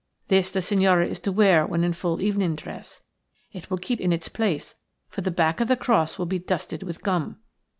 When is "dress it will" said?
2.55-3.77